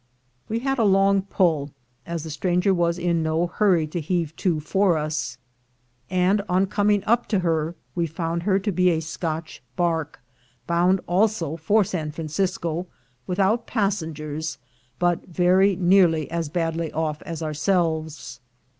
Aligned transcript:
We 0.49 0.61
had 0.61 0.79
a 0.79 0.83
long 0.83 1.21
pull, 1.21 1.69
as 2.07 2.23
the 2.23 2.31
stranger 2.31 2.73
was 2.73 2.97
in 2.97 3.21
no 3.21 3.45
hurr} 3.45 3.85
to 3.91 4.01
heave 4.01 4.35
to 4.37 4.59
for 4.59 4.97
us; 4.97 5.37
and 6.09 6.41
on 6.49 6.65
coming 6.65 7.03
up 7.03 7.27
to 7.27 7.39
her, 7.41 7.75
we 7.93 8.07
found 8.07 8.41
her 8.41 8.57
to 8.57 8.71
be 8.71 8.89
a 8.89 8.99
Scotch 8.99 9.61
barque, 9.75 10.19
bound 10.65 11.01
also 11.05 11.55
for 11.55 11.83
San 11.83 12.09
Francisco, 12.09 12.87
without 13.27 13.67
passengers, 13.67 14.57
but 14.97 15.27
very 15.27 15.75
nearly 15.75 16.31
as 16.31 16.49
badly 16.49 16.91
off 16.93 17.21
as 17.21 17.43
ourselves. 17.43 18.39